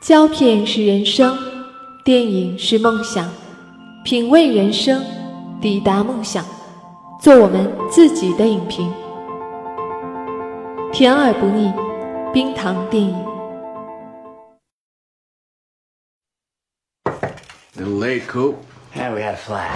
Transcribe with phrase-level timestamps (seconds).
[0.00, 1.36] 胶片是人生，
[2.02, 3.30] 电影是梦想，
[4.02, 5.04] 品味人生，
[5.60, 6.42] 抵达梦想，
[7.20, 8.90] 做我们自己的影评，
[10.90, 11.70] 甜而不腻，
[12.32, 13.14] 冰糖电影。
[17.76, 18.54] Little late, Coop.
[18.96, 19.70] Yeah, we had a flash.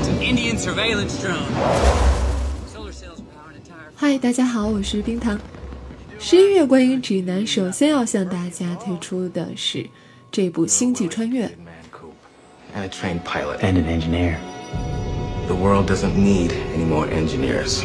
[0.00, 1.42] It's an Indian surveillance drone.
[2.72, 3.90] Solar cells power an entire.
[3.96, 5.36] 嗨，大家好，我是冰糖。
[6.18, 9.86] 十一月观影指南首先要向大家推出的是
[10.32, 11.46] 这部《星际穿越》。
[12.74, 13.58] And a trained pilot.
[13.60, 14.36] And an engineer.
[15.46, 17.84] The world doesn't need any more engineers.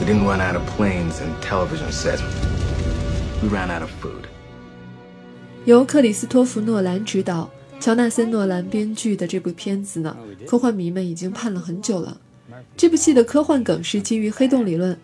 [0.00, 2.20] We didn't run out of planes and television sets.
[3.42, 4.24] We ran out of food.
[5.64, 12.20] 由克里斯托弗·诺兰执导、乔纳森·诺兰编剧的这部片子呢，科幻迷们已经盼了很久了。
[12.76, 14.96] 这部戏的科幻梗是基于黑洞理论，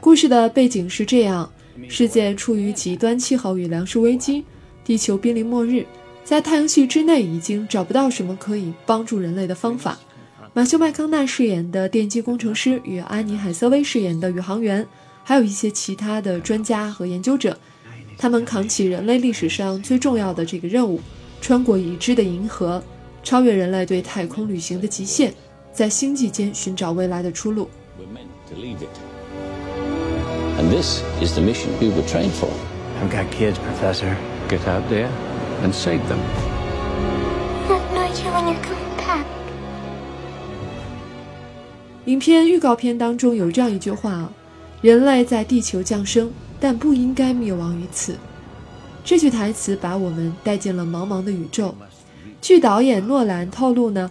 [0.00, 1.50] 故事的背景是这样：
[1.88, 4.44] 世界处于极端气候与粮食危机，
[4.82, 5.84] 地球濒临末日，
[6.24, 9.98] 在太阳系之内已经找不到什么可以帮助人类的方法。
[10.54, 14.86] 马修·麦康纳饰演的电机工程师与安妮·海瑟薇饰演的宇航员，
[15.22, 17.56] 还有一些其他的专家和研究者。
[18.16, 20.98] 他们扛起人类历史上最重要的这个任务，
[21.40, 22.82] 穿过已知的银河，
[23.22, 25.32] 超越人类对太空旅行的极限，
[25.72, 27.68] 在星际间寻找未来的出路。
[30.60, 32.50] And this is the mission we were trained for.
[33.00, 34.14] I've got kids, Professor.
[34.50, 35.08] Get out there
[35.62, 36.20] and save them.
[37.66, 39.24] I have no idea when you're coming back.
[42.04, 44.30] 影片预告片当中有这样一句话啊
[44.82, 46.30] ：“人类在地球降生，
[46.60, 48.18] 但不应该灭亡于此。”
[49.02, 51.74] 这句台词把我们带进了茫茫的宇宙。
[52.42, 54.10] 据导演诺兰透露呢，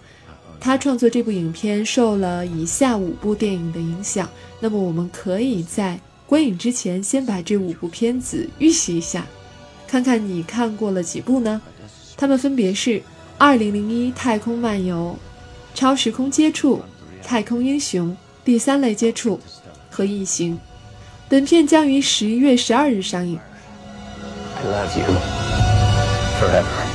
[0.60, 4.28] 他创作这部影片受了以下五部电影的影响。
[4.60, 9.26] 那么我们可以在观影之前先把这五部片子预习一下，
[9.88, 11.60] 看看你看过了几部呢？
[12.16, 12.92] 它们分别是
[13.40, 15.18] 《二零零一太空漫游》
[15.80, 16.78] 《超时空接触》
[17.28, 18.10] 《太空英雄》
[18.46, 19.40] 第三类接触
[19.90, 20.56] 和异形。
[21.28, 23.40] 本片将于十一月十二日上映。
[24.56, 25.06] I love you.
[26.40, 26.89] Forever.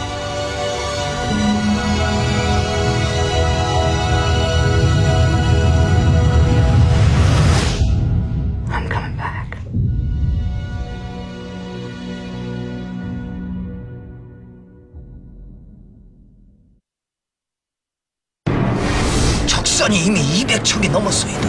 [19.92, 20.44] 一
[20.90, 21.48] 那么的。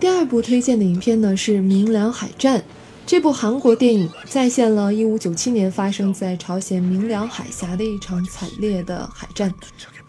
[0.00, 2.64] 第二部推荐的影片呢是明良海战。
[3.04, 9.52] 这部韩国电影再现了一五九七年发生在朝鲜明良海峡的一场惨烈的海战。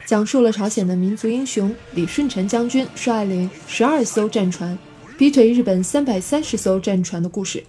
[0.06, 4.78] 讲述了朝鲜的民族英雄李顺臣将军率领十二艘战船
[5.18, 7.62] 逼退日本三百三十艘战船的故事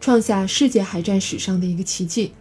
[0.00, 2.32] 创下世界海战史上的一个奇迹。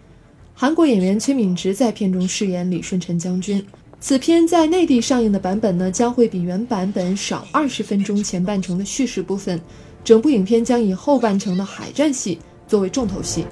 [0.53, 3.65] 韩国演员崔敏植在片中饰演李顺臣将军。
[4.05, 9.57] 此片在内地上映的版本呢将会比原版本少二十分钟前半程的叙事部分。
[10.03, 12.37] 整部影片将以后半程的海战戏
[12.67, 13.45] 作为重头戏。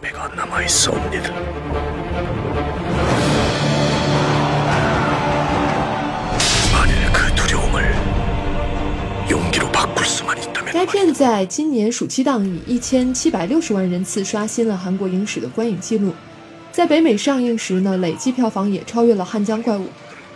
[10.74, 16.12] 该片在今年暑期档以一千七百六十万人次刷新了韩国影史的观影记录。
[16.74, 19.86] 在北美上映时呢累计票房也超越了汉江怪物。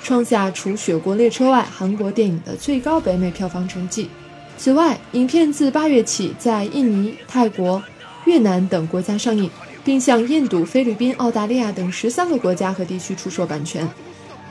[0.06, 4.08] 创下除《雪国列车》外韩国电影的最高北美票房成绩。
[4.56, 7.82] 此外，影片自八月起在印尼、泰国、
[8.26, 9.50] 越南等国家上映，
[9.84, 13.90] 并向印度、菲律宾、澳大利亚等十三个国家和地区出售版权。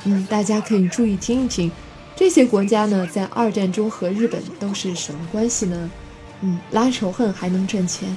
[0.03, 1.71] 嗯，大家可以注意听一听，
[2.17, 5.89] 这些国家呢，在二战中和日本都是什么关系呢？
[6.41, 8.09] 嗯，拉仇恨还能赚钱，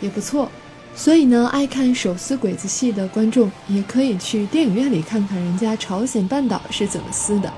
[0.00, 0.50] 也不错。
[0.95, 7.51] 所以呢，爱看手撕鬼子戏的观众也可以去电影院里看看人家朝鲜半岛是怎么撕的。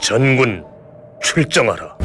[0.00, 0.62] 전군
[1.20, 1.96] 출정하라.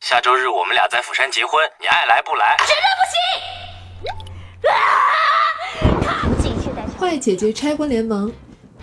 [0.00, 2.56] 下周日我们俩在釜山结婚，你爱来不来？
[7.00, 8.32] 坏姐姐拆婚联盟，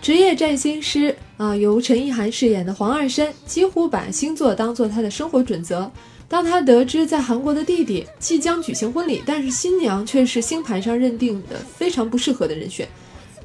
[0.06, 5.90] 职业占星师啊、由陈意涵饰演的黄二山几乎把星座当做他的生活准则。
[6.28, 12.88] 当他得知在韩国的弟弟即将举行婚礼，但是新娘却是星盘上认定的非常不适合的人选，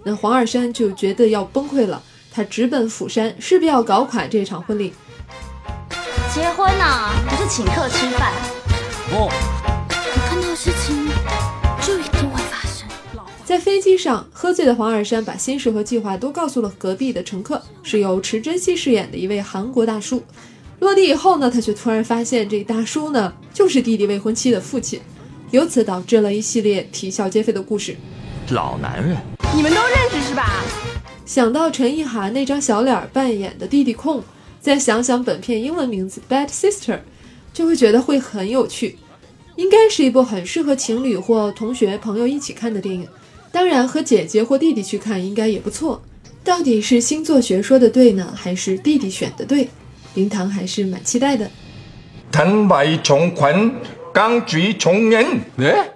[0.04, 2.00] 那黄二山就觉得要崩溃了。
[2.32, 4.94] 他直奔釜山，势必要搞垮这场婚礼。
[6.32, 8.34] 结婚啊，不是请客吃饭。
[9.14, 9.32] 哦，
[9.90, 11.10] 我看到事情
[11.82, 12.31] 就一定会发生。
[13.52, 20.24] 在飞机上，喝醉的黄尔山把心事和计划都告诉了隔壁的乘客，是由池珍熙饰演的一位韩国大叔。
[20.80, 25.02] 落地以后呢，他却突然发现这大叔呢就是弟弟未婚妻的父亲，
[25.50, 27.98] 由此导致了一系列啼笑皆非的故事。
[28.52, 29.18] 老男人，
[29.54, 30.64] 你们都认识是吧？
[31.26, 34.24] 想到陈意涵那张小脸扮演的弟弟控，
[34.62, 36.94] 再想想本片英文名字《Bad Sister》，
[37.52, 38.98] 就会觉得会很有趣，
[39.58, 43.06] 应该是一部很适合情侣或同学朋友一起看的电影。
[43.52, 46.02] 当然，和姐姐或弟弟去看应该也不错。
[46.44, 49.70] 到底是星座学说的对呢，还是弟弟选的对？
[50.14, 51.52] 冰糖还是蛮期待的。
[52.32, 53.74] 坦白从宽，
[54.14, 55.26] 刚举从严。
[55.58, 55.90] 哎，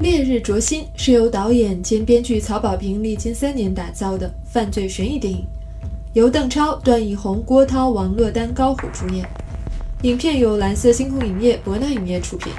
[0.00, 5.44] 烈日灼心》是由导演兼编剧曹保平历经三年打造的犯罪悬疑电影，
[6.14, 9.28] 由邓超、段奕宏、郭涛、王珞丹、高虎主演。
[10.02, 12.52] 影片由蓝色星空影业、博纳影业出品。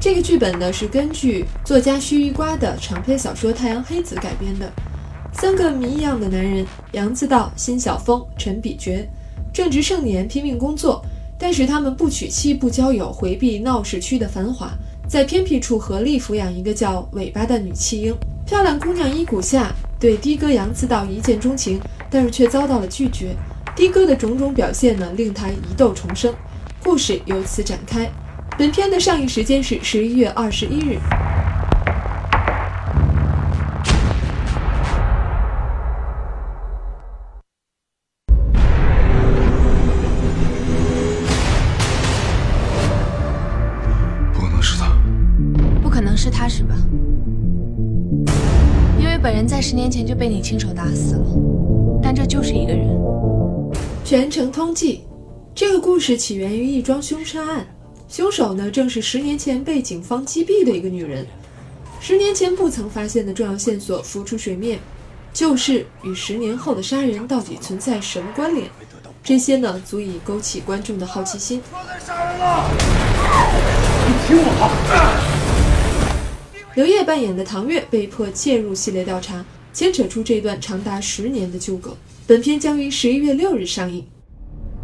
[0.00, 4.72] 这个剧本呢是根据作家须一瓜的长篇小说《太阳黑子》改编的。
[5.34, 9.06] 三个谜一样的男人杨自道、辛晓峰、陈比觉，
[9.52, 11.04] 正值盛年，拼命工作，
[11.38, 14.70] 但是他们不娶妻、不交友，回避闹市区的繁华，
[15.06, 18.16] 在偏僻处合力抚养一个叫尾巴的女弃婴。
[18.46, 19.70] 漂亮姑娘伊谷夏
[20.00, 23.36] 对的哥杨自道一见钟情，但是却遭到了拒绝。
[23.76, 26.34] 的哥的种种表现呢，令他疑窦重生。
[26.82, 28.10] 故事由此展开。
[28.56, 30.98] 本片的上映时间是十一月二十一日。
[44.32, 44.96] 不可能是他，
[45.82, 46.74] 不可能是他，是吧？
[48.98, 51.26] 因为本人在十年前就被你亲手打死了。
[52.02, 52.88] 但这就是一个人。
[54.04, 55.00] 全城通缉。
[55.58, 57.66] 这个故事起源于一桩凶杀案，
[58.08, 61.26] 凶手呢正是十年前被警方击毙的一个女人。
[61.98, 64.78] 十年前不曾发现的重要线索浮出水面，
[65.32, 68.70] 就是与十年后的杀人到底存在什么关联？
[69.24, 71.60] 这些呢足以勾起观众的好奇心。
[74.06, 74.70] 你听我。
[76.76, 81.96] 刘烨扮演的唐月被迫介入系列调查，牵扯出这段长达十年的纠葛。
[82.28, 84.06] 本片将于十一月六日上映。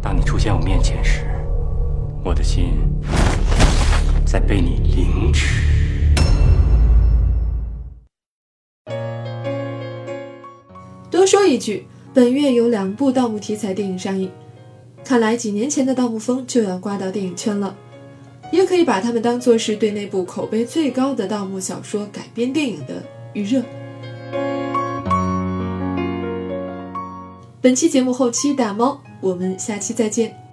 [0.05, 1.25] 当你出现我面前时，
[2.23, 2.77] 我的心
[4.23, 5.63] 在被你凌迟。
[11.09, 14.29] 多说一句，本月有两部盗墓题材电影上映，
[15.03, 17.75] 看来几年前的盗墓风就要刮到电影圈了，
[18.51, 23.01] 也可以把它们当做是对那部口碑最高的盗墓小说改编电影的
[23.33, 23.63] 预热。
[27.65, 29.01] 本期节目后期打猫。
[29.19, 30.44] 我们下期再见。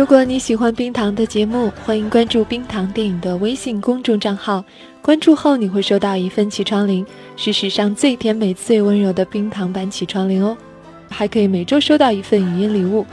[0.00, 4.64] 如果你喜欢冰糖的节目，欢迎关注冰糖电影的微信公众账号。
[5.02, 7.04] 关注后，你会收到一份起床铃，
[7.36, 10.56] 是史上最甜美、最温柔的冰糖版起床铃哦。
[11.10, 13.04] 还可以每周收到一份语音礼物。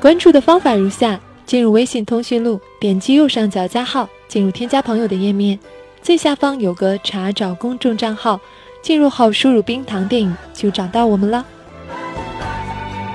[0.00, 5.56] 关注的方法如下：进入微信通讯录，点击右上角加号，进入添加朋友的页面，
[6.02, 8.40] 最下方有个查找公众账号，
[8.84, 11.42] 进入后输入“冰糖电影”就找到我们了。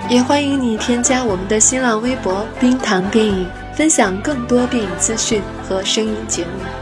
[0.09, 3.45] 也欢迎你添加我们的新浪微博“冰糖电影”，
[3.77, 6.78] 分享更多电影资讯和声音节目。